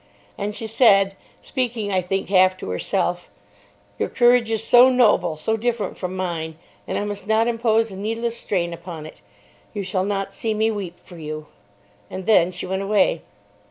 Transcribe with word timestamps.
And 0.35 0.55
she 0.55 0.65
said, 0.65 1.15
speaking, 1.43 1.91
I 1.91 2.01
think, 2.01 2.29
half 2.29 2.57
to 2.57 2.71
herself, 2.71 3.29
'Your 3.99 4.09
courage 4.09 4.49
is 4.49 4.63
so 4.63 4.89
noble, 4.89 5.37
so 5.37 5.55
different 5.55 5.95
from 5.95 6.15
mine. 6.17 6.57
And 6.87 6.97
I 6.97 7.03
must 7.03 7.27
not 7.27 7.47
impose 7.47 7.91
a 7.91 7.97
needless 7.97 8.35
strain 8.35 8.73
upon 8.73 9.05
it. 9.05 9.21
You 9.75 9.83
shall 9.83 10.03
not 10.03 10.33
see 10.33 10.55
me 10.55 10.71
weep 10.71 10.99
for 11.05 11.19
you.' 11.19 11.45
And 12.09 12.25
then 12.25 12.51
she 12.51 12.65
went 12.65 12.81
away." 12.81 13.21